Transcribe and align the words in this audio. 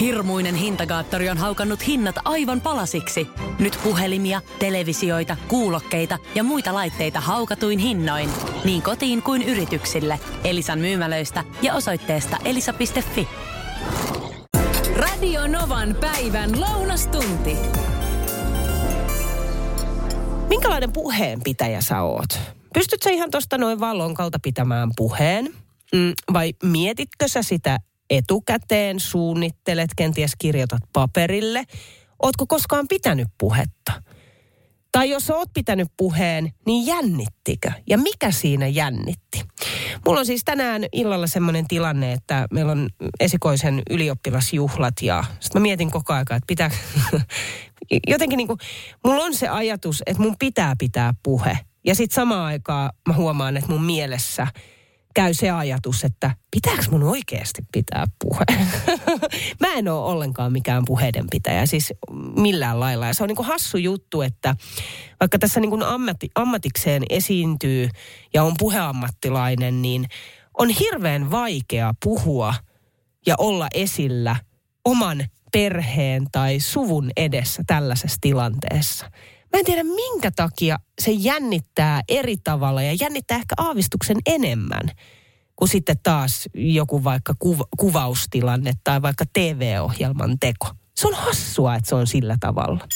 Hirmuinen 0.00 0.54
hintakaattori 0.54 1.28
on 1.28 1.38
haukannut 1.38 1.86
hinnat 1.86 2.16
aivan 2.24 2.60
palasiksi. 2.60 3.26
Nyt 3.58 3.78
puhelimia, 3.84 4.40
televisioita, 4.58 5.36
kuulokkeita 5.48 6.18
ja 6.34 6.42
muita 6.42 6.74
laitteita 6.74 7.20
haukatuin 7.20 7.78
hinnoin. 7.78 8.30
Niin 8.64 8.82
kotiin 8.82 9.22
kuin 9.22 9.42
yrityksille. 9.42 10.20
Elisan 10.44 10.78
myymälöistä 10.78 11.44
ja 11.62 11.74
osoitteesta 11.74 12.36
elisa.fi. 12.44 13.28
Radio 14.96 15.46
Novan 15.46 15.96
päivän 16.00 16.60
lounastunti. 16.60 17.56
Minkälainen 20.48 20.92
puheenpitäjä 20.92 21.80
sä 21.80 22.02
oot? 22.02 22.40
Pystytkö 22.74 23.10
ihan 23.10 23.30
tuosta 23.30 23.58
noin 23.58 23.80
vallonkalta 23.80 24.38
pitämään 24.42 24.90
puheen? 24.96 25.44
Mm, 25.94 26.12
vai 26.32 26.52
mietitkö 26.62 27.28
sä 27.28 27.42
sitä 27.42 27.78
etukäteen, 28.10 29.00
suunnittelet, 29.00 29.90
kenties 29.96 30.32
kirjoitat 30.38 30.82
paperille? 30.92 31.64
Ootko 32.22 32.46
koskaan 32.46 32.88
pitänyt 32.88 33.28
puhetta? 33.38 33.92
Tai 34.92 35.10
jos 35.10 35.30
oot 35.30 35.48
pitänyt 35.54 35.88
puheen, 35.96 36.52
niin 36.66 36.86
jännittikö? 36.86 37.70
Ja 37.86 37.98
mikä 37.98 38.30
siinä 38.30 38.66
jännitti? 38.66 39.42
Mulla 40.06 40.20
on 40.20 40.26
siis 40.26 40.42
tänään 40.44 40.84
illalla 40.92 41.26
semmoinen 41.26 41.68
tilanne, 41.68 42.12
että 42.12 42.46
meillä 42.52 42.72
on 42.72 42.88
esikoisen 43.20 43.82
ylioppilasjuhlat 43.90 44.94
ja 45.02 45.24
sitten 45.40 45.60
mä 45.60 45.62
mietin 45.62 45.90
koko 45.90 46.12
ajan, 46.12 46.22
että 46.22 46.46
pitää... 46.46 46.70
Jotenkin 48.08 48.36
niin 48.36 48.46
kuin, 48.46 48.58
mulla 49.04 49.24
on 49.24 49.34
se 49.34 49.48
ajatus, 49.48 50.02
että 50.06 50.22
mun 50.22 50.36
pitää 50.38 50.74
pitää 50.78 51.14
puhe. 51.22 51.58
Ja 51.84 51.94
sitten 51.94 52.14
samaan 52.14 52.44
aikaan 52.44 52.90
mä 53.08 53.14
huomaan, 53.14 53.56
että 53.56 53.70
mun 53.70 53.84
mielessä 53.84 54.46
käy 55.14 55.34
se 55.34 55.50
ajatus, 55.50 56.04
että 56.04 56.30
pitääkö 56.50 56.82
mun 56.90 57.02
oikeasti 57.02 57.62
pitää 57.72 58.06
puhe? 58.24 58.44
mä 59.60 59.74
en 59.74 59.88
ole 59.88 60.12
ollenkaan 60.12 60.52
mikään 60.52 60.82
puheidenpitäjä, 60.86 61.66
siis 61.66 61.92
millään 62.36 62.80
lailla. 62.80 63.06
Ja 63.06 63.14
se 63.14 63.22
on 63.22 63.28
niin 63.28 63.36
kuin 63.36 63.46
hassu 63.46 63.76
juttu, 63.76 64.22
että 64.22 64.56
vaikka 65.20 65.38
tässä 65.38 65.60
niin 65.60 65.70
kuin 65.70 65.82
ammatti, 65.82 66.30
ammatikseen 66.34 67.02
esiintyy 67.10 67.88
ja 68.34 68.42
on 68.42 68.54
puheammattilainen, 68.58 69.82
niin 69.82 70.06
on 70.58 70.68
hirveän 70.68 71.30
vaikea 71.30 71.94
puhua 72.04 72.54
ja 73.26 73.34
olla 73.38 73.68
esillä 73.74 74.36
oman 74.84 75.24
perheen 75.52 76.26
tai 76.32 76.60
suvun 76.60 77.10
edessä 77.16 77.62
tällaisessa 77.66 78.18
tilanteessa. 78.20 79.10
Mä 79.52 79.58
en 79.58 79.64
tiedä 79.64 79.84
minkä 79.84 80.30
takia 80.36 80.78
se 81.00 81.10
jännittää 81.10 82.02
eri 82.08 82.36
tavalla 82.36 82.82
ja 82.82 82.96
jännittää 83.00 83.36
ehkä 83.36 83.54
aavistuksen 83.58 84.16
enemmän 84.26 84.90
kuin 85.56 85.68
sitten 85.68 85.96
taas 86.02 86.48
joku 86.54 87.04
vaikka 87.04 87.34
kuv- 87.44 87.68
kuvaustilanne 87.76 88.72
tai 88.84 89.02
vaikka 89.02 89.24
TV-ohjelman 89.32 90.38
teko. 90.40 90.68
Se 90.96 91.08
on 91.08 91.14
hassua, 91.14 91.74
että 91.74 91.88
se 91.88 91.94
on 91.94 92.06
sillä 92.06 92.36
tavalla. 92.40 92.88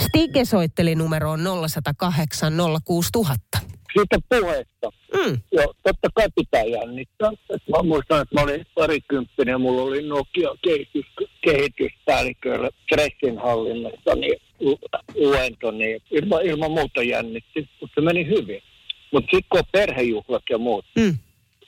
Stige 0.00 0.44
soitteli 0.44 0.94
numeroon 0.94 1.40
0108 1.68 2.52
06000. 2.84 3.58
Siitä 3.92 4.16
puheesta. 4.28 4.90
Mm. 5.16 5.40
Joo, 5.52 5.74
totta 5.82 6.08
kai 6.14 6.26
pitää 6.36 6.64
jännittää. 6.64 7.30
Et 7.54 7.62
mä 7.68 7.82
muistan, 7.82 8.22
että 8.22 8.34
mä 8.34 8.40
olin 8.42 8.66
parikymppinen 8.74 9.52
ja 9.52 9.58
mulla 9.58 9.82
oli 9.82 10.02
Nokia 10.08 10.48
kehitys, 10.64 11.06
kehityspäälliköllä 11.44 12.70
stressinhallinnasta 12.84 14.14
niin 14.14 14.36
lu- 14.60 14.78
luento, 15.14 15.70
niin 15.70 16.02
ilman, 16.10 16.42
ilman 16.46 16.70
muuta 16.70 17.02
jännitti, 17.02 17.68
mutta 17.80 17.94
se 17.94 18.00
meni 18.04 18.26
hyvin. 18.26 18.62
Mutta 19.12 19.26
sitten 19.30 19.48
kun 19.50 19.58
on 19.58 19.64
perhejuhlat 19.72 20.42
ja 20.50 20.58
muut, 20.58 20.84
Mm. 20.98 21.18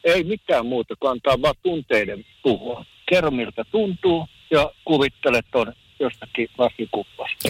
ei 0.05 0.25
mitään 0.25 0.67
muuta 0.67 0.95
kuin 1.00 1.11
antaa 1.11 1.42
vaan 1.42 1.55
tunteiden 1.62 2.25
puhua. 2.42 2.84
Kerro 3.11 3.30
miltä 3.30 3.64
tuntuu 3.70 4.27
ja 4.50 4.70
kuvittelet 4.84 5.47
on 5.55 5.72
jostakin 6.00 6.48
lasikuppasta. 6.58 7.48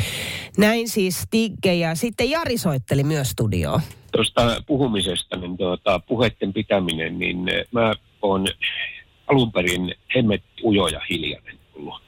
Näin 0.59 0.89
siis 0.89 1.21
Stigge 1.21 1.75
ja 1.75 1.95
sitten 1.95 2.31
Jari 2.31 2.59
soitteli 2.59 3.05
myös 3.05 3.29
studioon. 3.31 3.81
Tuosta 4.17 4.63
puhumisesta, 4.67 5.37
niin 5.37 5.57
tuota, 5.57 5.99
puheiden 5.99 6.53
pitäminen, 6.53 7.19
niin 7.19 7.49
eh, 7.49 7.67
mä 7.73 7.95
oon 8.23 8.47
alun 9.27 9.53
perin 9.53 9.95
hemmet 10.15 10.43
ujo 10.65 10.89
ja 10.89 11.01
hiljainen 11.11 11.59
ollut, 11.75 12.03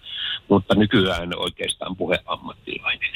mutta 0.48 0.74
nykyään 0.74 1.38
oikeastaan 1.38 1.96
puheammattilainen. 1.96 3.10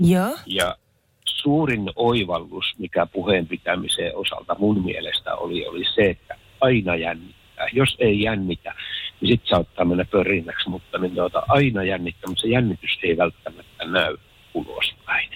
Joo. 0.00 0.36
Ja 0.46 0.76
suurin 1.24 1.90
oivallus, 1.96 2.64
mikä 2.78 3.06
puheen 3.06 3.46
pitämiseen 3.46 4.16
osalta 4.16 4.56
mun 4.58 4.84
mielestä 4.84 5.34
oli, 5.34 5.66
oli 5.66 5.84
se, 5.94 6.10
että 6.10 6.34
aina 6.60 6.96
jännittää. 6.96 7.66
Jos 7.72 7.96
ei 7.98 8.22
jännitä, 8.22 8.74
niin 9.20 9.28
sitten 9.32 9.50
saattaa 9.50 9.84
mennä 9.84 10.04
pörinäksi, 10.04 10.68
mutta 10.68 10.98
niin 10.98 11.14
tuota, 11.14 11.42
aina 11.48 11.84
jännittää, 11.84 12.28
mutta 12.28 12.42
se 12.42 12.48
jännitys 12.48 12.98
ei 13.02 13.16
välttämättä 13.16 13.84
näy 13.84 14.16
ulospäin. 14.54 15.30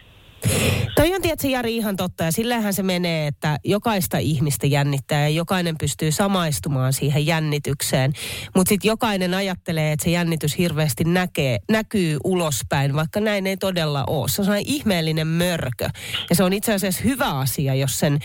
Toi 0.97 1.15
on 1.15 1.23
tietysti 1.23 1.51
Jari 1.51 1.77
ihan 1.77 1.97
totta 1.97 2.25
ja 2.25 2.33
sillähän 2.33 2.75
se 2.75 2.83
menee, 2.83 3.27
että 3.27 3.59
jokaista 3.65 4.19
ihmistä 4.19 4.67
jännittää 4.67 5.21
ja 5.21 5.29
jokainen 5.29 5.79
pystyy 5.79 6.13
samaistumaan 6.13 6.93
siihen 6.93 7.27
jännitykseen. 7.27 8.13
Mutta 8.55 8.69
sitten 8.69 8.89
jokainen 8.89 9.35
ajattelee, 9.35 9.93
että 9.93 10.05
se 10.05 10.11
jännitys 10.11 10.59
hirveästi 10.59 11.05
näkee, 11.05 11.59
näkyy 11.71 12.17
ulospäin, 12.25 12.95
vaikka 12.95 13.21
näin 13.21 13.47
ei 13.47 13.57
todella 13.57 14.05
ole. 14.07 14.29
Se 14.29 14.41
on 14.41 14.45
sellainen 14.45 14.73
ihmeellinen 14.73 15.27
mörkö 15.27 15.89
ja 16.31 16.37
se 16.37 16.45
on 16.45 16.53
itse 16.53 16.73
asiassa 16.73 17.03
hyvä 17.05 17.39
asia, 17.39 17.75
jos 17.75 17.99
sen 17.99 18.19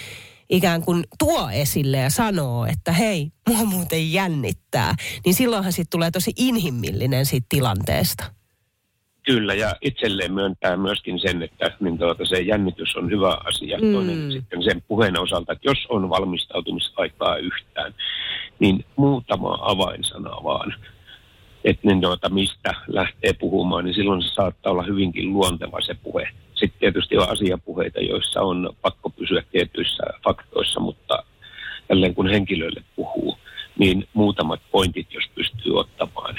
ikään 0.50 0.82
kuin 0.82 1.04
tuo 1.20 1.50
esille 1.50 1.98
ja 1.98 2.10
sanoo, 2.10 2.66
että 2.66 2.92
hei, 2.92 3.32
mua 3.50 3.66
muuten 3.66 4.14
jännittää. 4.14 4.96
Niin 5.26 5.36
silloinhan 5.36 5.74
sitten 5.74 5.90
tulee 5.90 6.12
tosi 6.12 6.32
inhimillinen 6.38 7.26
siitä 7.26 7.48
tilanteesta. 7.50 8.39
Kyllä, 9.30 9.54
ja 9.54 9.76
itselleen 9.82 10.34
myöntää 10.34 10.78
myöskin 10.78 11.20
sen, 11.20 11.44
että 11.44 11.72
niin 11.80 11.98
tuota, 11.98 12.26
se 12.26 12.42
jännitys 12.42 12.96
on 12.96 13.10
hyvä 13.12 13.38
asia. 13.46 13.78
Mm. 13.82 13.94
Toinen 13.94 14.32
sitten 14.32 14.64
sen 14.64 14.84
puheen 14.88 15.20
osalta, 15.20 15.54
että 15.54 15.70
jos 15.70 15.78
on 15.90 16.10
valmistautumisaikaa 16.10 17.38
yhtään, 17.38 17.96
niin 18.60 18.86
muutama 18.96 19.58
avainsana 19.62 20.30
vaan, 20.44 20.76
että 21.64 21.88
niin 21.88 22.02
tuota, 22.02 22.30
mistä 22.30 22.74
lähtee 22.88 23.34
puhumaan, 23.34 23.86
niin 23.86 23.96
silloin 23.96 24.22
se 24.22 24.30
saattaa 24.30 24.72
olla 24.72 24.84
hyvinkin 24.84 25.34
luonteva 25.34 25.82
se 25.82 25.94
puhe. 25.94 26.30
Sitten 26.54 26.80
tietysti 26.80 27.18
on 27.18 27.30
asiapuheita, 27.30 28.00
joissa 28.00 28.42
on 28.42 28.70
pakko 28.82 29.10
pysyä 29.10 29.44
tietyissä 29.52 30.04
faktoissa, 30.24 30.80
mutta 30.80 31.24
jälleen 31.90 32.16
kun 32.16 32.30
henkilöille 32.30 32.84
puhuu, 32.96 33.38
niin 33.80 34.08
muutamat 34.14 34.62
pointit, 34.72 35.14
jos 35.14 35.26
pystyy 35.36 35.80
ottamaan 35.80 36.36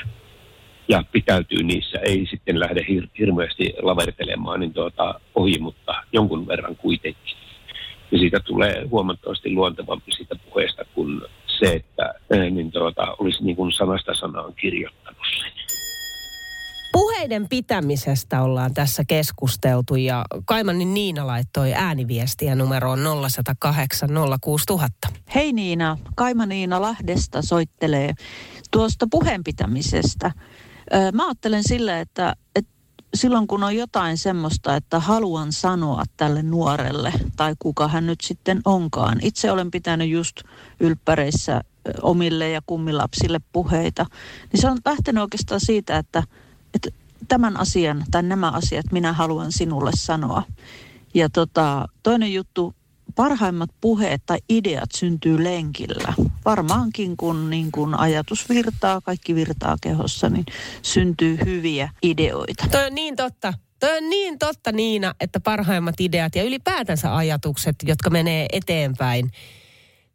ja 0.90 1.04
pitäytyy 1.12 1.62
niissä, 1.62 1.98
ei 1.98 2.26
sitten 2.30 2.60
lähde 2.60 2.80
hir- 2.80 3.10
hirveästi 3.18 3.74
lavertelemaan 3.82 4.60
niin 4.60 4.72
tuota, 4.72 5.20
ohi, 5.34 5.58
mutta 5.58 5.94
jonkun 6.12 6.46
verran 6.46 6.76
kuitenkin. 6.76 7.36
Ja 8.12 8.18
siitä 8.18 8.40
tulee 8.40 8.86
huomattavasti 8.90 9.52
luontevampi 9.52 10.12
siitä 10.12 10.34
puheesta 10.50 10.84
kuin 10.94 11.20
se, 11.58 11.72
että 11.72 12.14
ää, 12.30 12.50
niin 12.50 12.70
tuota, 12.72 13.14
olisi 13.18 13.44
niin 13.44 13.56
kuin 13.56 13.72
sanasta 13.72 14.14
sanaan 14.14 14.54
kirjoittanut 14.54 15.22
sen. 15.40 15.52
Puheiden 16.92 17.48
pitämisestä 17.48 18.42
ollaan 18.42 18.74
tässä 18.74 19.02
keskusteltu 19.08 19.96
ja 19.96 20.24
Kaimanin 20.44 20.94
Niina 20.94 21.26
laittoi 21.26 21.72
ääniviestiä 21.74 22.54
numeroon 22.54 22.98
0108 23.30 24.08
06000. 24.40 25.08
Hei 25.34 25.52
Niina, 25.52 25.98
Kaima 26.16 26.46
Niina 26.46 26.80
Lahdesta 26.80 27.42
soittelee 27.42 28.12
tuosta 28.70 29.06
puheenpitämisestä. 29.10 30.30
Mä 31.12 31.26
ajattelen 31.26 31.62
sillä, 31.64 32.00
että, 32.00 32.36
että 32.56 32.72
silloin 33.14 33.46
kun 33.46 33.64
on 33.64 33.76
jotain 33.76 34.18
semmoista, 34.18 34.76
että 34.76 35.00
haluan 35.00 35.52
sanoa 35.52 36.04
tälle 36.16 36.42
nuorelle 36.42 37.12
tai 37.36 37.54
kuka 37.58 37.88
hän 37.88 38.06
nyt 38.06 38.20
sitten 38.20 38.60
onkaan. 38.64 39.18
Itse 39.22 39.50
olen 39.50 39.70
pitänyt 39.70 40.08
just 40.08 40.36
ylppäreissä 40.80 41.60
omille 42.02 42.50
ja 42.50 42.60
kummilapsille 42.66 43.40
puheita. 43.52 44.06
Niin 44.52 44.60
se 44.60 44.70
on 44.70 44.78
lähtenyt 44.84 45.22
oikeastaan 45.22 45.60
siitä, 45.60 45.98
että, 45.98 46.22
että 46.74 46.90
tämän 47.28 47.56
asian 47.56 48.04
tai 48.10 48.22
nämä 48.22 48.50
asiat 48.50 48.86
minä 48.92 49.12
haluan 49.12 49.52
sinulle 49.52 49.90
sanoa. 49.94 50.42
Ja 51.14 51.28
tota, 51.30 51.88
toinen 52.02 52.34
juttu, 52.34 52.74
parhaimmat 53.20 53.70
puheet 53.80 54.22
tai 54.26 54.38
ideat 54.48 54.90
syntyy 54.94 55.44
lenkillä. 55.44 56.12
Varmaankin 56.44 57.16
kun, 57.16 57.50
niin 57.50 57.72
kun 57.72 57.94
ajatus 57.94 58.48
virtaa, 58.48 59.00
kaikki 59.00 59.34
virtaa 59.34 59.76
kehossa, 59.80 60.28
niin 60.28 60.44
syntyy 60.82 61.38
hyviä 61.44 61.88
ideoita. 62.02 62.68
Toi 62.70 62.86
on 62.86 62.94
niin 62.94 63.16
totta. 63.16 63.52
Toi 63.80 63.96
on 63.96 64.10
niin 64.10 64.38
totta 64.38 64.72
Niina, 64.72 65.14
että 65.20 65.40
parhaimmat 65.40 66.00
ideat 66.00 66.34
ja 66.34 66.42
ylipäätänsä 66.42 67.16
ajatukset, 67.16 67.76
jotka 67.82 68.10
menee 68.10 68.46
eteenpäin, 68.52 69.30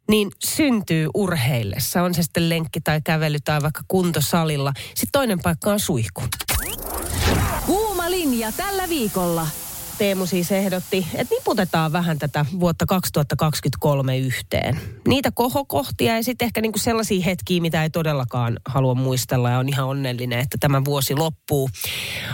niin 0.08 0.30
syntyy 0.44 1.08
urheillessa. 1.14 2.02
On 2.02 2.14
se 2.14 2.22
sitten 2.22 2.48
lenkki 2.48 2.80
tai 2.80 3.00
kävely 3.04 3.38
tai 3.44 3.62
vaikka 3.62 3.82
kuntosalilla. 3.88 4.72
Sitten 4.88 5.12
toinen 5.12 5.38
paikka 5.42 5.70
on 5.70 5.80
suihku. 5.80 6.22
Kuuma 7.66 8.10
linja 8.10 8.52
tällä 8.52 8.88
viikolla. 8.88 9.46
Teemu 9.98 10.26
siis 10.26 10.52
ehdotti, 10.52 11.06
että 11.14 11.34
niputetaan 11.34 11.92
vähän 11.92 12.18
tätä 12.18 12.46
vuotta 12.60 12.86
2023 12.86 14.18
yhteen. 14.18 14.80
Niitä 15.08 15.30
kohokohtia 15.30 16.16
ja 16.16 16.22
sitten 16.22 16.46
ehkä 16.46 16.60
niinku 16.60 16.78
sellaisia 16.78 17.24
hetkiä, 17.24 17.60
mitä 17.60 17.82
ei 17.82 17.90
todellakaan 17.90 18.56
halua 18.64 18.94
muistella 18.94 19.50
ja 19.50 19.58
on 19.58 19.68
ihan 19.68 19.86
onnellinen, 19.86 20.38
että 20.38 20.56
tämä 20.60 20.84
vuosi 20.84 21.14
loppuu. 21.14 21.70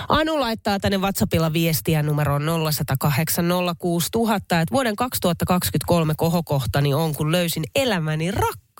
Anu 0.09 0.41
laittaa 0.41 0.81
tänne 0.81 0.99
WhatsAppilla 0.99 1.53
viestiä 1.53 2.03
numeroon 2.03 2.43
0108 2.73 3.44
06000, 3.79 4.61
että 4.61 4.73
vuoden 4.73 4.97
2023 4.97 6.15
kohokohtani 6.17 6.94
on, 6.94 7.15
kun 7.15 7.32
löysin 7.32 7.65
elämäni 7.75 8.31
rakkauden 8.31 8.72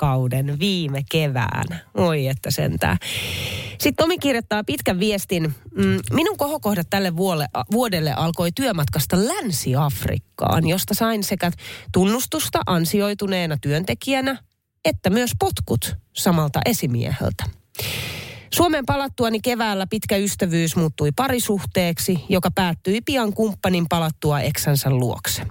viime 0.59 1.03
keväänä. 1.11 1.79
Oi, 1.95 2.27
että 2.27 2.51
sentään. 2.51 2.99
Sitten 3.79 4.05
Tomi 4.05 4.19
kirjoittaa 4.19 4.65
pitkän 4.65 5.01
viestin. 5.01 5.55
Mm, 5.75 5.99
minun 6.13 6.37
kohokohdat 6.37 6.87
tälle 6.91 7.17
vuodelle 7.73 8.13
alkoi 8.13 8.53
työmatkasta 8.53 9.17
Länsi-Afrikkaan, 9.17 10.69
josta 10.69 10.95
sain 10.95 11.25
sekä 11.25 11.51
tunnustusta 11.93 12.61
ansioituneena 12.67 13.57
työntekijänä, 13.61 14.39
että 14.85 15.11
myös 15.11 15.31
potkut 15.39 15.97
samalta 16.13 16.61
esimieheltä. 16.65 17.45
Suomen 18.55 18.87
palattuani 18.87 19.41
keväällä 19.41 19.87
pitkä 19.91 20.17
ystävyys 20.17 20.77
muuttui 20.77 21.13
parisuhteeksi, 21.17 22.25
joka 22.29 22.51
päättyi 22.55 23.01
pian 23.01 23.33
kumppanin 23.33 23.87
palattua 23.89 24.41
eksänsä 24.41 24.91
luokse. 24.91 25.43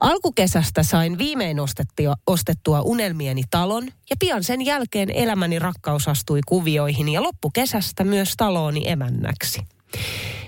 Alkukesästä 0.00 0.82
sain 0.82 1.18
viimein 1.18 1.60
ostettua, 1.60 2.14
ostettua 2.26 2.80
unelmieni 2.82 3.42
talon 3.50 3.88
ja 4.10 4.16
pian 4.18 4.44
sen 4.44 4.64
jälkeen 4.64 5.10
elämäni 5.10 5.58
rakkaus 5.58 6.08
astui 6.08 6.40
kuvioihin 6.46 7.08
ja 7.08 7.22
loppukesästä 7.22 8.04
myös 8.04 8.34
talooni 8.36 8.88
emännäksi. 8.88 9.60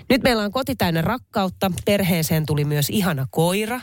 Nyt 0.09 0.23
meillä 0.23 0.43
on 0.43 0.53
koti 0.53 0.77
täynnä 0.77 1.03
rakkautta, 1.03 1.71
perheeseen 1.85 2.47
tuli 2.47 2.65
myös 2.65 2.91
ihana 2.91 3.27
koira. 3.31 3.81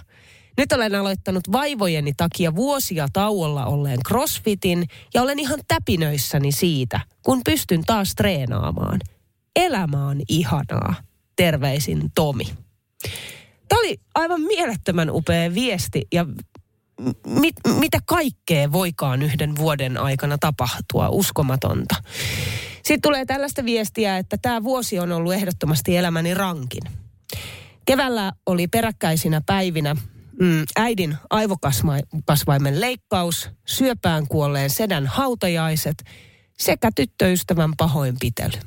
Nyt 0.58 0.72
olen 0.72 0.96
aloittanut 0.96 1.52
vaivojeni 1.52 2.13
takia 2.18 2.56
vuosia 2.56 3.08
tauolla 3.13 3.66
olleen 3.66 4.00
crossfitin 4.08 4.86
ja 5.13 5.22
olen 5.22 5.40
ihan 5.40 5.60
täpinöissäni 5.68 6.52
siitä, 6.52 7.00
kun 7.24 7.42
pystyn 7.46 7.84
taas 7.86 8.16
treenaamaan. 8.16 9.00
Elämä 9.56 10.08
on 10.08 10.22
ihanaa. 10.30 10.96
Terveisin 11.36 12.12
Tomi. 12.16 12.48
Tämä 13.69 13.80
oli 13.80 13.98
aivan 14.16 14.42
mielettömän 14.42 15.10
upea 15.10 15.54
viesti 15.54 16.08
ja 16.14 16.25
mit, 17.28 17.56
mitä 17.80 18.00
kaikkea 18.06 18.72
voikaan 18.72 19.22
yhden 19.22 19.56
vuoden 19.56 19.98
aikana 19.98 20.38
tapahtua, 20.38 21.10
uskomatonta. 21.10 21.96
Sitten 22.75 23.02
tulee 23.02 23.25
tällaista 23.25 23.66
viestiä, 23.66 24.18
että 24.18 24.38
tämä 24.42 24.64
vuosi 24.64 25.00
on 25.00 25.12
ollut 25.12 25.34
ehdottomasti 25.34 25.98
elämäni 25.98 26.34
rankin. 26.34 26.84
Keväällä 27.86 28.31
oli 28.46 28.68
peräkkäisinä 28.68 29.42
päivinä 29.46 29.96
mm, 30.40 30.63
äidin 30.75 31.16
aivokasvaimen 31.30 32.81
leikkaus, 32.81 33.50
syöpään 33.68 34.28
kuolleen 34.28 34.70
sedän 34.70 35.08
hautajaiset 35.08 36.04
sekä 36.58 36.92
tyttöystävän 36.96 37.74
pahoinpitely. 37.78 38.60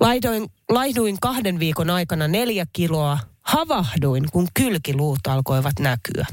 Laidoin, 0.00 0.46
laihduin 0.68 1.16
kahden 1.20 1.58
viikon 1.58 1.90
aikana 1.90 2.28
neljä 2.28 2.66
kiloa, 2.72 3.18
Havahduin, 3.46 4.24
kun 4.32 4.48
kylkiluut 4.54 5.26
alkoivat 5.26 5.78
näkyä. 5.80 6.26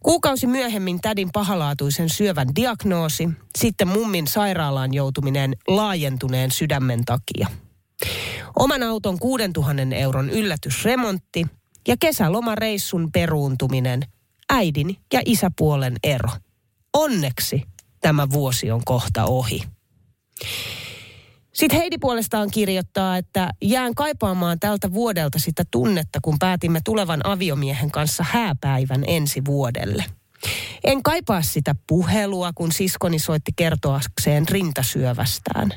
Kuukausi 0.00 0.46
myöhemmin 0.46 1.00
tädin 1.00 1.28
pahalaatuisen 1.32 2.08
syövän 2.08 2.48
diagnoosi, 2.56 3.28
sitten 3.58 3.88
mummin 3.88 4.26
sairaalaan 4.26 4.94
joutuminen 4.94 5.56
laajentuneen 5.68 6.50
sydämen 6.50 7.04
takia. 7.04 7.46
Oman 8.56 8.82
auton 8.82 9.18
6000 9.18 9.96
euron 9.96 10.30
yllätysremontti 10.30 11.46
ja 11.88 11.96
kesälomareissun 12.00 13.12
peruuntuminen, 13.12 14.02
äidin 14.50 14.96
ja 15.12 15.20
isäpuolen 15.26 15.96
ero. 16.02 16.30
Onneksi 16.92 17.62
tämä 18.00 18.30
vuosi 18.30 18.70
on 18.70 18.84
kohta 18.84 19.24
ohi. 19.24 19.62
Sitten 21.52 21.78
Heidi 21.78 21.98
puolestaan 21.98 22.50
kirjoittaa, 22.50 23.16
että 23.16 23.50
jään 23.62 23.94
kaipaamaan 23.94 24.60
tältä 24.60 24.92
vuodelta 24.92 25.38
sitä 25.38 25.62
tunnetta, 25.70 26.18
kun 26.22 26.36
päätimme 26.38 26.80
tulevan 26.84 27.26
aviomiehen 27.26 27.90
kanssa 27.90 28.24
hääpäivän 28.28 29.04
ensi 29.06 29.44
vuodelle. 29.44 30.04
En 30.84 31.02
kaipaa 31.02 31.42
sitä 31.42 31.74
puhelua, 31.86 32.50
kun 32.54 32.72
siskoni 32.72 33.18
soitti 33.18 33.52
kertoakseen 33.56 34.48
rintasyövästään. 34.48 35.70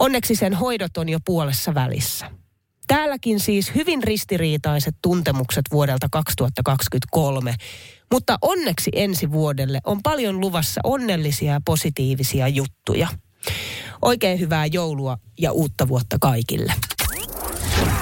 Onneksi 0.00 0.34
sen 0.34 0.54
hoidot 0.54 0.96
on 0.96 1.08
jo 1.08 1.18
puolessa 1.24 1.74
välissä. 1.74 2.30
Täälläkin 2.86 3.40
siis 3.40 3.74
hyvin 3.74 4.02
ristiriitaiset 4.02 4.94
tuntemukset 5.02 5.64
vuodelta 5.72 6.06
2023, 6.12 7.54
mutta 8.12 8.38
onneksi 8.42 8.90
ensi 8.94 9.32
vuodelle 9.32 9.80
on 9.84 10.00
paljon 10.02 10.40
luvassa 10.40 10.80
onnellisia 10.84 11.52
ja 11.52 11.60
positiivisia 11.64 12.48
juttuja. 12.48 13.08
Oikein 14.06 14.40
hyvää 14.40 14.66
joulua 14.66 15.18
ja 15.38 15.52
uutta 15.52 15.88
vuotta 15.88 16.16
kaikille. 16.20 16.72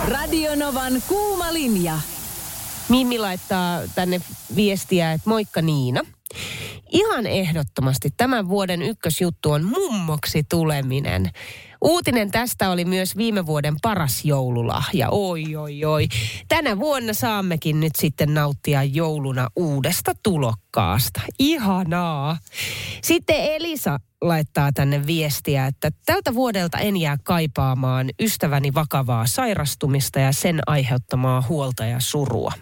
Radionovan 0.09 1.03
kuuma 1.09 1.53
linja. 1.53 1.99
Mimmi 2.89 3.19
laittaa 3.19 3.81
tänne 3.95 4.21
viestiä, 4.57 5.13
että 5.13 5.31
moikka 5.31 5.63
Niina. 5.63 6.01
Ihan 6.95 7.27
ehdottomasti 7.27 8.11
tämän 8.17 8.49
vuoden 8.49 8.83
ykkösjuttu 8.83 9.51
on 9.51 9.65
mummoksi 9.65 10.43
tuleminen. 10.51 11.31
Uutinen 11.81 12.31
tästä 12.31 12.71
oli 12.71 12.85
myös 12.85 13.17
viime 13.17 13.47
vuoden 13.47 13.75
paras 13.83 14.25
joululahja. 14.25 15.09
Oi, 15.11 15.57
oi, 15.57 15.85
oi. 15.85 16.09
Tänä 16.49 16.79
vuonna 16.79 17.13
saammekin 17.13 17.81
nyt 17.81 17.93
sitten 17.97 18.35
nauttia 18.35 18.83
jouluna 18.83 19.49
uudesta 19.57 20.13
tulokkaasta. 20.23 21.21
Ihanaa. 21.39 22.39
Sitten 23.03 23.37
Elisa 23.37 23.99
laittaa 24.21 24.73
tänne 24.73 25.07
viestiä, 25.07 25.67
että 25.67 25.91
tältä 26.07 26.35
vuodelta 26.35 26.79
en 26.79 26.97
jää 26.97 27.17
kaipaamaan 27.25 28.11
ystäväni 28.21 28.75
vakavaa 28.75 29.27
sairastumista 29.27 30.21
ja 30.21 30.33
sen 30.33 30.61
aiheuttamaa 30.67 31.43
huolta 31.49 31.85
ja 31.85 32.01
surua. 32.01 32.53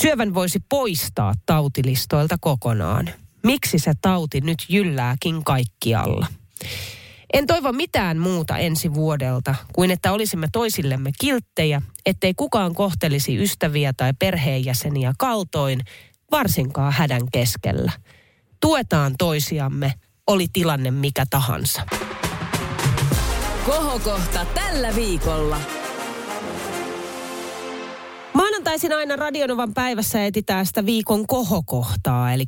Syövän 0.00 0.34
voisi 0.34 0.58
poistaa 0.68 1.34
tautilistoilta 1.46 2.36
kokonaan. 2.40 3.10
Miksi 3.46 3.78
se 3.78 3.92
tauti 4.02 4.40
nyt 4.40 4.58
jyllääkin 4.68 5.44
kaikkialla? 5.44 6.26
En 7.32 7.46
toivo 7.46 7.72
mitään 7.72 8.18
muuta 8.18 8.58
ensi 8.58 8.94
vuodelta 8.94 9.54
kuin 9.72 9.90
että 9.90 10.12
olisimme 10.12 10.48
toisillemme 10.52 11.10
kilttejä, 11.20 11.82
ettei 12.06 12.34
kukaan 12.34 12.74
kohtelisi 12.74 13.42
ystäviä 13.42 13.92
tai 13.92 14.12
perheenjäseniä 14.18 15.12
kaltoin, 15.18 15.80
varsinkaan 16.30 16.92
hädän 16.92 17.30
keskellä. 17.32 17.92
Tuetaan 18.60 19.14
toisiamme, 19.18 19.94
oli 20.26 20.46
tilanne 20.52 20.90
mikä 20.90 21.24
tahansa. 21.30 21.82
Kohokohta 23.66 24.44
tällä 24.54 24.94
viikolla. 24.94 25.75
Maanantaisin 28.66 28.98
aina 28.98 29.16
Radionovan 29.16 29.74
päivässä 29.74 30.24
etitään 30.24 30.66
sitä 30.66 30.86
viikon 30.86 31.26
kohokohtaa, 31.26 32.32
eli 32.32 32.44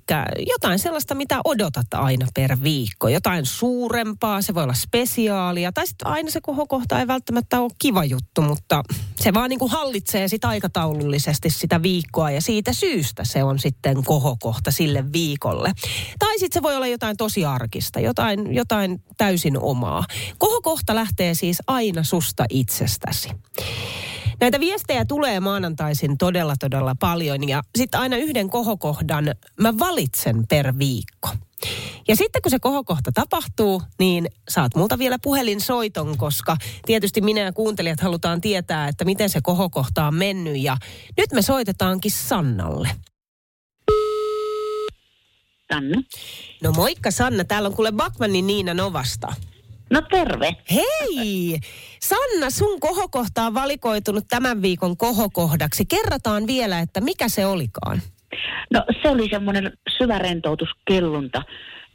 jotain 0.47 0.79
sellaista, 0.79 1.15
mitä 1.15 1.41
odotat 1.45 1.87
aina 1.95 2.27
per 2.35 2.57
viikko. 2.63 3.09
Jotain 3.09 3.47
suurempaa, 3.47 4.43
se 4.43 4.55
voi 4.55 4.63
olla 4.63 4.75
spesiaalia, 4.75 5.73
tai 5.73 5.87
sitten 5.87 6.07
aina 6.09 6.31
se 6.31 6.41
kohokohta 6.43 7.01
ei 7.01 7.07
välttämättä 7.07 7.61
ole 7.61 7.71
kiva 7.79 8.05
juttu, 8.05 8.43
mutta 8.43 8.83
se 9.21 9.35
vaan 9.35 9.51
niin 9.51 9.59
kuin 9.59 9.71
hallitsee 9.71 10.29
sitä 10.29 10.49
aikataulullisesti 10.49 11.51
sitä 11.51 11.83
viikkoa, 11.83 12.31
ja 12.31 12.41
siitä 12.41 12.73
syystä 12.73 13.25
se 13.25 13.45
on 13.45 13.59
sitten 13.59 14.05
kohokohta 14.05 14.71
sille 14.71 15.13
viikolle. 15.13 15.73
Tai 16.19 16.39
sitten 16.39 16.61
se 16.61 16.63
voi 16.63 16.77
olla 16.77 16.87
jotain 16.87 17.17
tosi 17.17 17.45
arkista, 17.45 18.01
jotain, 18.01 18.55
jotain 18.55 19.03
täysin 19.17 19.59
omaa. 19.59 20.05
Kohokohta 20.39 20.95
lähtee 20.95 21.35
siis 21.35 21.63
aina 21.67 22.03
susta 22.03 22.45
itsestäsi. 22.51 23.29
Näitä 24.41 24.61
viestejä 24.61 25.05
tulee 25.05 25.41
maanantaisin 25.41 26.19
todella 26.19 26.55
todella 26.61 26.95
paljon 27.01 27.49
ja 27.49 27.63
sitten 27.79 28.01
aina 28.01 28.17
yhden 28.17 28.51
kohokohdan 28.51 29.25
mä 29.61 29.79
valitsen 29.79 30.47
per 30.47 30.79
viikko. 30.79 31.29
Ja 32.09 32.17
sitten 32.17 32.43
kun 32.43 32.51
se 32.51 32.59
kohokohta 32.59 33.13
tapahtuu, 33.13 33.83
niin 33.99 34.29
saat 34.49 34.75
multa 34.75 34.99
vielä 34.99 35.19
puhelinsoiton, 35.23 36.17
koska 36.17 36.57
tietysti 36.87 37.21
minä 37.21 37.41
ja 37.41 37.53
kuuntelijat 37.53 38.01
halutaan 38.01 38.41
tietää, 38.41 38.89
että 38.89 39.05
miten 39.05 39.29
se 39.29 39.41
kohokohta 39.43 40.07
on 40.07 40.15
mennyt. 40.15 40.57
Ja 40.63 40.77
nyt 41.17 41.33
me 41.33 41.43
soitetaankin 41.43 42.11
Sannalle. 42.11 42.89
Sanna. 45.73 46.03
No 46.63 46.73
moikka 46.73 47.11
Sanna, 47.11 47.45
täällä 47.45 47.67
on 47.67 47.75
kuule 47.75 47.93
Bakmanin 47.93 48.47
Niina 48.47 48.75
Novasta. 48.75 49.35
No 49.91 50.03
terve. 50.11 50.57
Hei! 50.75 51.59
Sanna, 52.01 52.51
sun 52.51 52.81
kohokohta 52.81 53.43
on 53.43 53.55
valikoitunut 53.55 54.25
tämän 54.29 54.63
viikon 54.63 54.97
kohokohdaksi. 54.97 55.85
Kerrotaan 55.87 56.47
vielä, 56.47 56.81
että 56.81 57.01
mikä 57.01 57.29
se 57.29 57.47
olikaan. 57.47 58.03
No 58.73 58.85
se 59.03 59.09
oli 59.09 59.29
semmoinen 59.31 59.73
syvä 59.99 60.19
rentoutuskellunta 60.19 61.43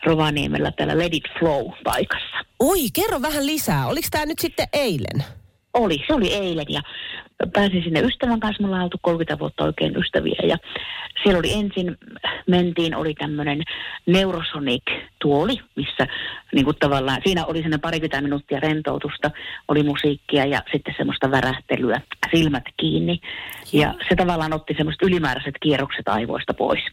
Rovaniemellä 0.06 0.72
täällä 0.72 0.98
Let 0.98 1.14
It 1.14 1.24
Flow-paikassa. 1.40 2.46
Oi, 2.60 2.80
kerro 2.94 3.22
vähän 3.22 3.46
lisää. 3.46 3.88
Oliko 3.88 4.08
tämä 4.12 4.26
nyt 4.26 4.40
sitten 4.40 4.68
eilen? 4.74 5.24
Oli, 5.74 6.04
se 6.08 6.14
oli 6.14 6.34
eilen 6.34 6.66
ja 6.70 6.82
pääsin 7.54 7.84
sinne 7.84 8.00
ystävän 8.00 8.40
kanssa, 8.40 8.63
me 8.63 8.68
ollaan 8.68 8.84
oltu 8.84 8.98
30 9.02 9.40
vuotta 9.40 9.63
oikein 9.63 9.98
ystäviä 9.98 10.40
ja 10.44 10.58
siellä 11.24 11.40
oli 11.40 11.54
ensin, 11.54 11.98
mentiin, 12.48 12.96
oli 12.96 13.13
tämmöinen 13.13 13.63
Neurosonic-tuoli, 14.06 15.60
missä 15.75 16.08
niin 16.54 16.66
kuin 16.66 16.78
tavallaan, 16.80 17.22
siinä 17.24 17.46
oli 17.46 17.62
sinne 17.62 17.78
parikymmentä 17.78 18.22
minuuttia 18.22 18.60
rentoutusta, 18.60 19.32
oli 19.68 19.84
musiikkia 19.84 20.46
ja 20.46 20.62
sitten 20.72 20.94
semmoista 20.98 21.32
värähtelyä, 21.32 22.02
silmät 22.36 22.63
kiinni. 22.78 23.20
Ja 23.74 23.94
se 24.10 24.16
tavallaan 24.16 24.54
otti 24.54 24.74
semmoiset 24.78 25.02
ylimääräiset 25.02 25.56
kierrokset 25.62 26.08
aivoista 26.08 26.54
pois. 26.54 26.84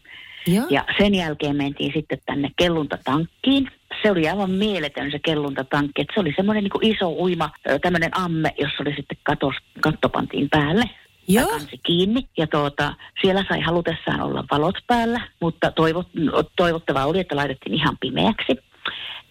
Joo. 0.47 0.65
Ja 0.69 0.85
sen 0.97 1.15
jälkeen 1.15 1.55
mentiin 1.55 1.93
sitten 1.95 2.17
tänne 2.25 2.49
kelluntatankkiin. 2.55 3.71
Se 4.01 4.11
oli 4.11 4.29
aivan 4.29 4.51
mieletön 4.51 5.11
se 5.11 5.19
kelluntatankki. 5.19 6.01
Että 6.01 6.13
se 6.13 6.19
oli 6.19 6.33
semmoinen 6.35 6.63
niin 6.63 6.95
iso 6.95 7.09
uima, 7.09 7.49
tämmöinen 7.81 8.17
amme, 8.17 8.53
jossa 8.57 8.77
oli 8.79 8.95
sitten 8.95 9.17
katos, 9.23 9.55
katto 9.81 10.09
pantiin 10.09 10.49
päälle. 10.49 10.83
Joo. 11.27 11.45
Ja 11.45 11.51
kansi 11.51 11.77
kiinni. 11.83 12.27
Ja 12.37 12.47
tuota, 12.47 12.93
siellä 13.21 13.45
sai 13.49 13.61
halutessaan 13.61 14.21
olla 14.21 14.43
valot 14.51 14.75
päällä, 14.87 15.21
mutta 15.41 15.71
toivot, 15.71 16.07
toivottavaa 16.55 17.05
oli, 17.05 17.19
että 17.19 17.35
laitettiin 17.35 17.75
ihan 17.75 17.97
pimeäksi. 17.99 18.57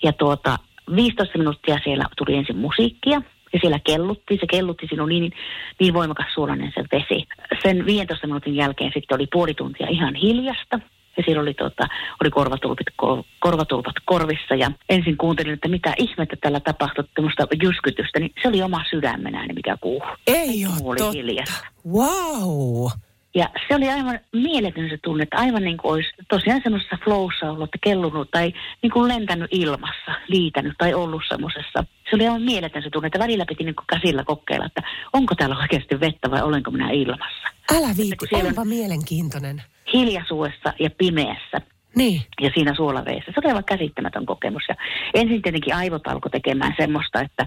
Ja 0.02 0.12
tuota, 0.12 0.56
15 0.96 1.38
minuuttia 1.38 1.78
siellä 1.84 2.04
tuli 2.16 2.36
ensin 2.36 2.56
musiikkia. 2.56 3.22
Ja 3.52 3.58
siellä 3.60 3.78
kellutti, 3.78 4.38
se 4.40 4.46
kellutti 4.46 4.86
sinun 4.90 5.08
niin, 5.08 5.32
niin 5.80 5.94
voimakas 5.94 6.26
suolainen 6.34 6.72
se 6.74 6.84
vesi. 6.92 7.26
Sen 7.62 7.86
15 7.86 8.26
minuutin 8.26 8.56
jälkeen 8.56 8.90
sitten 8.94 9.14
oli 9.14 9.26
puoli 9.32 9.54
tuntia 9.54 9.86
ihan 9.90 10.14
hiljasta. 10.14 10.80
Ja 11.16 11.22
siellä 11.26 11.42
oli, 11.42 11.54
tota, 11.54 11.88
oli 12.22 12.30
korvatulpat, 12.30 12.86
ko- 13.02 13.24
korvatulpat 13.38 13.94
korvissa 14.04 14.54
ja 14.54 14.70
ensin 14.88 15.16
kuuntelin, 15.16 15.52
että 15.52 15.68
mitä 15.68 15.94
ihmettä 15.98 16.36
tällä 16.40 16.60
tapahtui, 16.60 17.04
tämmöistä 17.14 17.46
jyskytystä, 17.62 18.18
niin 18.20 18.32
se 18.42 18.48
oli 18.48 18.62
oma 18.62 18.84
sydämenääni, 18.90 19.54
mikä 19.54 19.76
kuuhuu. 19.80 20.10
Ei 20.26 20.66
ole 20.66 20.74
oli 20.84 20.98
totta. 20.98 21.12
hiljasta. 21.12 21.66
Wow. 21.92 22.90
Ja 23.34 23.48
se 23.68 23.74
oli 23.74 23.88
aivan 23.88 24.20
mieletön 24.32 24.88
se 24.90 24.98
tunne, 25.04 25.22
että 25.22 25.36
aivan 25.36 25.62
niin 25.64 25.76
kuin 25.76 25.92
olisi 25.92 26.08
tosiaan 26.28 26.60
semmoisessa 26.62 26.98
flowssa 27.04 27.50
ollut, 27.50 27.64
että 27.64 27.78
kellunut 27.80 28.30
tai 28.30 28.52
niin 28.82 28.90
kuin 28.90 29.08
lentänyt 29.08 29.48
ilmassa, 29.52 30.12
liitänyt 30.28 30.74
tai 30.78 30.94
ollut 30.94 31.22
semmoisessa. 31.28 31.84
Se 32.10 32.16
oli 32.16 32.26
aivan 32.26 32.42
mieletön 32.42 32.82
se 32.82 32.90
tunne, 32.90 33.06
että 33.06 33.18
välillä 33.18 33.44
piti 33.48 33.64
niin 33.64 33.74
kuin 33.74 33.86
käsillä 33.86 34.24
kokeilla, 34.24 34.66
että 34.66 34.82
onko 35.12 35.34
täällä 35.34 35.56
oikeasti 35.58 36.00
vettä 36.00 36.30
vai 36.30 36.42
olenko 36.42 36.70
minä 36.70 36.90
ilmassa. 36.90 37.48
Älä 37.76 37.88
viitti, 37.96 38.26
siellä 38.28 38.42
on- 38.42 38.48
onpa 38.48 38.64
mielenkiintoinen. 38.64 39.62
Hiljaisuudessa 39.92 40.72
ja 40.78 40.90
pimeässä 40.98 41.60
Niin. 41.96 42.22
ja 42.40 42.50
siinä 42.54 42.74
suolaveessä. 42.74 43.32
Se 43.34 43.40
oli 43.40 43.48
aivan 43.48 43.64
käsittämätön 43.64 44.26
kokemus. 44.26 44.62
Ja 44.68 44.74
ensin 45.14 45.42
tietenkin 45.42 45.74
aivot 45.74 46.06
alkoi 46.06 46.30
tekemään 46.30 46.74
semmoista, 46.78 47.20
että 47.20 47.46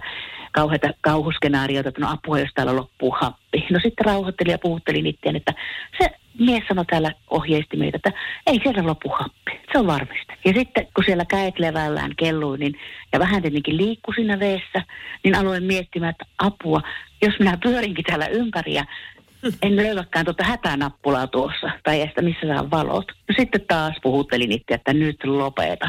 kauheita 0.52 0.88
kauhuskenaarioita, 1.00 1.88
että 1.88 2.00
no 2.00 2.10
apua, 2.12 2.38
jos 2.38 2.50
täällä 2.54 2.76
loppuu 2.76 3.16
happi. 3.20 3.66
No 3.70 3.78
sitten 3.82 4.06
rauhoitteli 4.06 4.50
ja 4.50 4.58
puhutteli 4.58 5.02
niiden, 5.02 5.36
että 5.36 5.52
se 5.98 6.10
mies 6.38 6.62
sanoi 6.68 6.84
täällä 6.84 7.12
ohjeisti 7.30 7.76
meitä, 7.76 7.96
että 7.96 8.12
ei 8.46 8.60
siellä 8.62 8.86
lopu 8.86 9.08
happi. 9.08 9.60
Se 9.72 9.78
on 9.78 9.86
varmista. 9.86 10.32
Ja 10.44 10.52
sitten 10.52 10.88
kun 10.94 11.04
siellä 11.04 11.24
käet 11.24 11.58
levällään 11.58 12.16
kelluin 12.16 12.60
niin, 12.60 12.74
ja 13.12 13.18
vähän 13.18 13.42
tietenkin 13.42 13.76
liikku 13.76 14.12
siinä 14.12 14.38
veessä, 14.38 14.82
niin 15.24 15.34
aloin 15.34 15.64
miettimään, 15.64 16.10
että 16.10 16.24
apua, 16.38 16.80
jos 17.22 17.38
minä 17.38 17.58
pyörinkin 17.62 18.04
täällä 18.04 18.26
ympäri 18.26 18.74
ja 18.74 18.84
en 19.62 19.76
löydäkään 19.76 20.24
tuota 20.24 20.44
hätänappulaa 20.44 21.26
tuossa, 21.26 21.70
tai 21.84 22.00
estä 22.00 22.22
missä 22.22 22.46
saa 22.46 22.70
valot. 22.70 23.12
No 23.28 23.34
sitten 23.38 23.60
taas 23.68 23.94
puhuttelin 24.02 24.52
itse, 24.52 24.74
että 24.74 24.92
nyt 24.92 25.24
lopeta. 25.24 25.88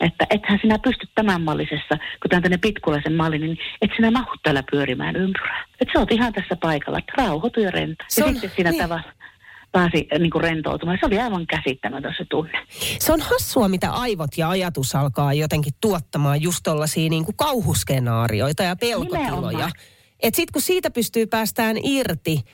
Että 0.00 0.26
ethän 0.30 0.58
sinä 0.62 0.78
pysty 0.78 1.06
tämän 1.14 1.42
mallisessa, 1.42 1.96
kun 1.96 2.28
tämä 2.28 2.38
on 2.38 2.42
tänne 2.42 2.58
pitkulaisen 2.58 3.12
malli, 3.14 3.38
niin 3.38 3.58
et 3.82 3.90
sinä 3.96 4.10
mahu 4.10 4.30
täällä 4.42 4.62
pyörimään 4.70 5.16
ympyrää. 5.16 5.64
Että 5.80 5.92
sä 5.92 5.98
oot 5.98 6.12
ihan 6.12 6.32
tässä 6.32 6.56
paikalla, 6.56 6.98
että 6.98 7.12
rauhoitu 7.16 7.60
ja 7.60 7.70
rento. 7.70 8.04
Se 8.08 8.20
ja 8.20 8.26
on- 8.26 8.32
sitten 8.32 8.50
siinä 8.56 8.70
niin. 8.70 8.82
tavalla 8.82 9.04
pääsi 9.72 10.08
niin 10.18 10.30
kuin 10.30 10.42
rentoutumaan. 10.42 10.98
Se 11.00 11.06
oli 11.06 11.20
aivan 11.20 11.46
käsittämätön 11.46 12.14
se 12.18 12.24
tunne. 12.30 12.66
Se 12.98 13.12
on 13.12 13.20
hassua, 13.20 13.68
mitä 13.68 13.90
aivot 13.90 14.30
ja 14.36 14.48
ajatus 14.48 14.94
alkaa 14.94 15.32
jotenkin 15.32 15.72
tuottamaan 15.80 16.42
just 16.42 16.60
tollaisia 16.62 17.10
niin 17.10 17.24
kuin 17.24 17.36
kauhuskenaarioita 17.36 18.62
ja 18.62 18.76
pelkotiloja. 18.76 19.30
Nimenomaan. 19.30 19.72
Et 20.22 20.34
sit 20.34 20.50
kun 20.50 20.62
siitä 20.62 20.90
pystyy 20.90 21.26
päästään 21.26 21.76
irti 21.82 22.44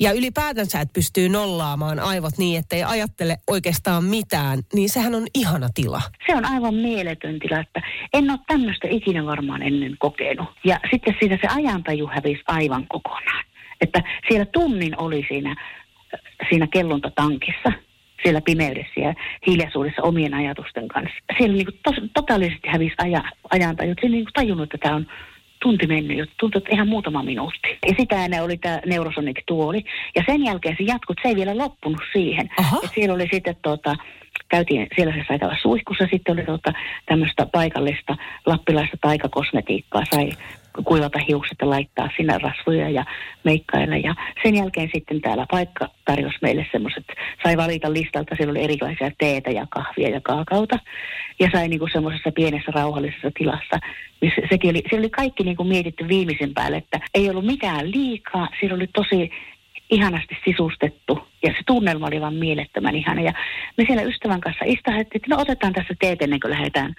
ja 0.00 0.12
ylipäätänsä, 0.12 0.80
että 0.80 0.92
pystyy 0.92 1.28
nollaamaan 1.28 2.00
aivot 2.00 2.38
niin, 2.38 2.58
ettei 2.58 2.84
ajattele 2.84 3.36
oikeastaan 3.50 4.04
mitään, 4.04 4.58
niin 4.74 4.88
sehän 4.88 5.14
on 5.14 5.26
ihana 5.34 5.68
tila. 5.74 6.02
Se 6.26 6.36
on 6.36 6.44
aivan 6.44 6.74
mieletön 6.74 7.38
tila, 7.38 7.60
että 7.60 7.82
en 8.12 8.30
ole 8.30 8.38
tämmöistä 8.46 8.88
ikinä 8.90 9.24
varmaan 9.24 9.62
ennen 9.62 9.96
kokenut. 9.98 10.48
Ja 10.64 10.80
sitten 10.90 11.14
siinä 11.20 11.38
se 11.42 11.48
ajantaju 11.48 12.06
hävisi 12.06 12.42
aivan 12.46 12.86
kokonaan. 12.88 13.44
Että 13.80 14.02
siellä 14.28 14.46
tunnin 14.46 15.00
oli 15.00 15.24
siinä, 15.28 15.56
siinä 16.48 16.66
kellontatankissa, 16.66 17.72
siellä 18.22 18.40
pimeydessä 18.40 19.00
ja 19.00 19.14
hiljaisuudessa 19.46 20.02
omien 20.02 20.34
ajatusten 20.34 20.88
kanssa. 20.88 21.16
Siellä 21.38 21.56
niin 21.56 21.66
kuin 21.66 21.80
tos, 21.82 21.94
totaalisesti 22.14 22.68
hävisi 22.68 22.94
aja, 22.98 23.24
ajantaju. 23.50 23.94
Siinä 24.00 24.14
niin 24.14 24.24
kuin 24.24 24.32
tajunnut, 24.32 24.74
että 24.74 24.88
tämä 24.88 24.96
on 24.96 25.06
tunti 25.64 25.86
mennyt 25.86 26.18
jo. 26.18 26.24
Tuntui, 26.40 26.58
että 26.58 26.74
ihan 26.74 26.88
muutama 26.88 27.22
minuutti. 27.22 27.68
Ja 27.88 27.94
sitä 27.98 28.24
ennen 28.24 28.42
oli 28.42 28.56
tämä 28.56 28.80
Neurosonic-tuoli. 28.86 29.84
Ja 30.16 30.22
sen 30.26 30.44
jälkeen 30.44 30.76
se 30.78 30.84
jatkui, 30.84 31.14
että 31.14 31.22
se 31.22 31.28
ei 31.28 31.36
vielä 31.36 31.58
loppunut 31.58 32.02
siihen. 32.12 32.50
Aha. 32.58 32.80
Et 32.84 32.90
siellä 32.94 33.14
oli 33.14 33.28
sitten 33.32 33.56
tota, 33.62 33.96
käytiin 34.48 34.86
siellä 34.96 35.14
se 35.14 35.24
sai 35.28 35.38
käydä 35.38 35.56
suihkussa, 35.62 36.06
sitten 36.10 36.32
oli 36.32 36.44
tota, 36.44 36.72
tämmöistä 37.06 37.46
paikallista 37.52 38.16
lappilaista 38.46 38.96
taikakosmetiikkaa, 39.00 40.02
sai 40.10 40.30
kuivata 40.84 41.18
hiukset 41.28 41.58
ja 41.60 41.70
laittaa 41.70 42.08
sinne 42.16 42.38
rasvoja 42.38 42.90
ja 42.90 43.04
meikkailla. 43.44 43.96
Ja 43.96 44.14
sen 44.42 44.54
jälkeen 44.54 44.90
sitten 44.94 45.20
täällä 45.20 45.46
paikka 45.50 45.88
tarjosi 46.04 46.38
meille 46.42 46.66
semmoiset, 46.72 47.04
sai 47.42 47.56
valita 47.56 47.92
listalta, 47.92 48.34
siellä 48.36 48.50
oli 48.50 48.64
erilaisia 48.64 49.10
teetä 49.18 49.50
ja 49.50 49.66
kahvia 49.70 50.08
ja 50.08 50.20
kaakauta. 50.20 50.78
Ja 51.40 51.48
sai 51.52 51.68
niinku 51.68 51.88
semmoisessa 51.92 52.32
pienessä 52.32 52.72
rauhallisessa 52.74 53.30
tilassa, 53.38 53.78
sekin 54.50 54.70
oli, 54.70 54.82
siellä 54.88 55.04
oli 55.04 55.10
kaikki 55.10 55.42
niinku 55.44 55.64
mietitty 55.64 56.08
viimeisen 56.08 56.54
päälle, 56.54 56.76
että 56.76 57.00
ei 57.14 57.30
ollut 57.30 57.46
mitään 57.46 57.90
liikaa, 57.90 58.48
siellä 58.60 58.76
oli 58.76 58.86
tosi 58.86 59.30
ihanasti 59.90 60.36
sisustettu 60.44 61.28
ja 61.42 61.50
se 61.50 61.58
tunnelma 61.66 62.06
oli 62.06 62.20
vaan 62.20 62.34
mielettömän 62.34 62.94
ihana. 62.94 63.20
Ja 63.20 63.32
me 63.78 63.84
siellä 63.86 64.02
ystävän 64.02 64.40
kanssa 64.40 64.64
istahettiin, 64.64 65.22
että 65.22 65.34
no 65.34 65.42
otetaan 65.42 65.72
tässä 65.72 65.94
teet 66.00 66.22
ennen 66.22 66.40
kuin 66.40 66.50
lähdetään 66.50 66.94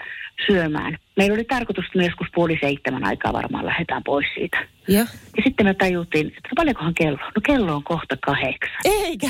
syömään. 0.45 0.97
Meillä 1.17 1.33
oli 1.33 1.43
tarkoitus, 1.43 1.85
että 1.85 1.97
me 1.97 2.05
joskus 2.05 2.27
puoli 2.35 2.57
seitsemän 2.61 3.05
aikaa 3.05 3.33
varmaan 3.33 3.65
lähdetään 3.65 4.03
pois 4.03 4.27
siitä. 4.33 4.57
Ja? 4.87 4.99
Ja 5.37 5.43
sitten 5.43 5.65
me 5.65 5.73
tajuttiin, 5.73 6.27
että 6.27 6.39
no 6.43 6.55
paljonkohan 6.55 6.93
kello? 6.93 7.17
No 7.17 7.41
kello 7.45 7.75
on 7.75 7.83
kohta 7.83 8.17
kahdeksan. 8.25 8.81
Eikä. 8.85 9.27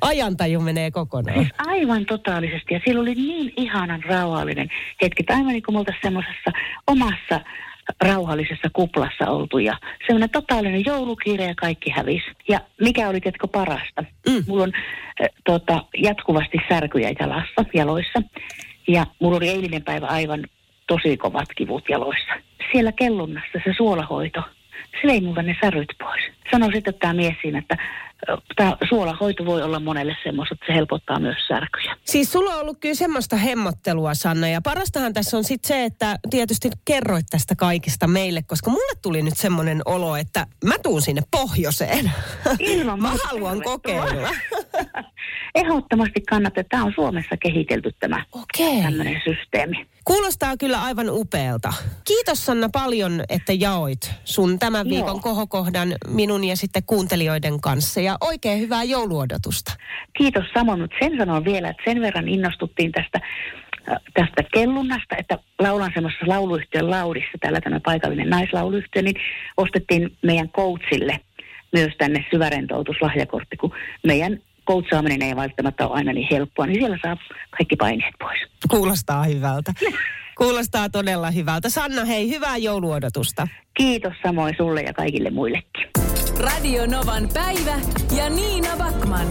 Ajantaju 0.00 0.60
menee 0.60 0.90
kokonaan. 0.90 1.38
Siis 1.38 1.54
aivan 1.58 2.06
totaalisesti. 2.06 2.74
Ja 2.74 2.80
siellä 2.84 3.02
oli 3.02 3.14
niin 3.14 3.52
ihanan 3.56 4.02
rauhallinen 4.02 4.68
hetki. 5.02 5.24
Aivan 5.28 5.52
niin 5.52 5.62
kuin 5.62 5.76
me 5.76 5.94
semmoisessa 6.02 6.50
omassa 6.86 7.40
rauhallisessa 8.00 8.68
kuplassa 8.72 9.30
oltu. 9.30 9.58
Ja 9.58 9.76
semmoinen 10.06 10.30
totaalinen 10.30 10.84
joulukiire 10.86 11.44
ja 11.44 11.54
kaikki 11.54 11.90
hävisi. 11.90 12.30
Ja 12.48 12.60
mikä 12.80 13.08
oli 13.08 13.20
tietkö 13.20 13.48
parasta? 13.48 14.04
Mm. 14.28 14.44
Mulla 14.46 14.62
on 14.62 14.72
äh, 14.74 15.28
tota, 15.44 15.84
jatkuvasti 15.96 16.58
särkyjä 16.68 17.12
jalassa, 17.20 17.64
jaloissa. 17.74 18.22
Ja 18.88 19.06
mulla 19.20 19.36
oli 19.36 19.48
eilinen 19.48 19.82
päivä 19.82 20.06
aivan 20.06 20.46
tosi 20.86 21.16
kovat 21.16 21.48
kivut 21.56 21.88
jaloissa. 21.88 22.32
Siellä 22.72 22.92
kellunnassa 22.92 23.58
se 23.64 23.72
suolahoito, 23.76 24.42
se 25.02 25.08
vei 25.08 25.20
multa 25.20 25.42
ne 25.42 25.56
säryt 25.64 25.94
pois. 25.98 26.22
Sanoi 26.50 26.72
sitten 26.72 26.94
tämä 26.94 27.14
mies 27.14 27.34
siinä, 27.42 27.58
että 27.58 27.76
tämä 28.56 28.76
suolahoito 28.88 29.44
voi 29.46 29.62
olla 29.62 29.80
monelle 29.80 30.16
semmoista, 30.22 30.54
että 30.54 30.66
se 30.66 30.74
helpottaa 30.74 31.20
myös 31.20 31.36
särkyjä. 31.48 31.96
Siis 32.04 32.32
sulla 32.32 32.54
on 32.54 32.60
ollut 32.60 32.78
kyllä 32.80 32.94
semmoista 32.94 33.36
hemmottelua, 33.36 34.14
Sanna, 34.14 34.48
ja 34.48 34.60
parastahan 34.60 35.12
tässä 35.12 35.36
on 35.36 35.44
sitten 35.44 35.68
se, 35.68 35.84
että 35.84 36.18
tietysti 36.30 36.70
kerroit 36.84 37.26
tästä 37.30 37.54
kaikesta 37.56 38.06
meille, 38.06 38.42
koska 38.42 38.70
mulle 38.70 38.98
tuli 39.02 39.22
nyt 39.22 39.36
semmoinen 39.36 39.82
olo, 39.84 40.16
että 40.16 40.46
mä 40.64 40.74
tuun 40.82 41.02
sinne 41.02 41.22
pohjoiseen. 41.30 42.12
Ilman 42.58 43.02
mä 43.02 43.12
haluan 43.24 43.62
kokeilla. 43.62 44.28
Ehdottomasti 45.54 46.20
kannattaa, 46.20 46.64
tämä 46.68 46.84
on 46.84 46.92
Suomessa 46.94 47.36
kehitelty 47.36 47.90
tämä 48.00 48.24
Okei. 48.32 48.82
tämmöinen 48.82 49.20
systeemi. 49.24 49.86
Kuulostaa 50.04 50.56
kyllä 50.56 50.82
aivan 50.82 51.06
upealta. 51.10 51.72
Kiitos 52.04 52.46
Sanna 52.46 52.68
paljon, 52.72 53.22
että 53.28 53.52
jaoit 53.52 54.14
sun 54.24 54.58
tämän 54.58 54.86
Joo. 54.86 54.94
viikon 54.94 55.20
kohokohdan 55.20 55.88
minun 56.08 56.44
ja 56.44 56.56
sitten 56.56 56.82
kuuntelijoiden 56.86 57.60
kanssa. 57.60 58.00
Ja 58.00 58.16
oikein 58.20 58.60
hyvää 58.60 58.84
jouluodotusta. 58.84 59.72
Kiitos 60.18 60.44
samoin, 60.54 60.80
mutta 60.80 60.96
sen 61.00 61.18
sanon 61.18 61.44
vielä, 61.44 61.68
että 61.68 61.82
sen 61.84 62.00
verran 62.00 62.28
innostuttiin 62.28 62.92
tästä, 62.92 63.20
äh, 63.90 63.96
tästä 64.14 64.42
kellunnasta, 64.54 65.16
että 65.18 65.38
laulan 65.58 65.90
semmoisessa 65.94 66.28
lauluyhtiön 66.28 66.90
laudissa, 66.90 67.38
täällä 67.40 67.60
tämä 67.60 67.80
paikallinen 67.84 68.30
naislauluyhtiö, 68.30 69.02
niin 69.02 69.16
ostettiin 69.56 70.16
meidän 70.22 70.48
coachille 70.48 71.20
myös 71.72 71.92
tänne 71.98 72.24
syvärentoutuslahjakortti, 72.30 73.56
kun 73.56 73.74
meidän 74.06 74.38
coachaaminen 74.66 75.22
ei 75.22 75.36
välttämättä 75.36 75.86
ole 75.86 75.96
aina 75.96 76.12
niin 76.12 76.28
helppoa, 76.30 76.66
niin 76.66 76.80
siellä 76.80 76.98
saa 77.02 77.16
kaikki 77.50 77.76
paineet 77.76 78.14
pois. 78.18 78.38
Kuulostaa 78.70 79.24
hyvältä. 79.24 79.72
Kuulostaa 80.38 80.88
todella 80.88 81.30
hyvältä. 81.30 81.68
Sanna, 81.68 82.04
hei, 82.04 82.30
hyvää 82.30 82.56
jouluodotusta. 82.56 83.48
Kiitos 83.76 84.12
samoin 84.22 84.54
sulle 84.56 84.80
ja 84.80 84.92
kaikille 84.92 85.30
muillekin. 85.30 85.90
Radio 86.38 86.86
Novan 86.86 87.28
päivä 87.34 87.80
ja 88.16 88.30
Niina 88.30 88.76
Backman. 88.76 89.26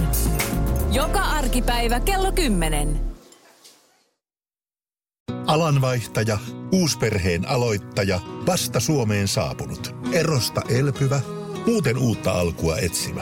Joka 0.92 1.20
arkipäivä 1.20 2.00
kello 2.00 2.32
10. 2.32 3.14
Alanvaihtaja, 5.48 6.38
uusperheen 6.72 7.50
aloittaja, 7.50 8.20
vasta 8.48 8.80
Suomeen 8.80 9.28
saapunut, 9.28 9.96
erosta 10.12 10.62
elpyvä, 10.70 11.20
muuten 11.66 11.98
uutta 11.98 12.32
alkua 12.32 12.78
etsimä. 12.78 13.22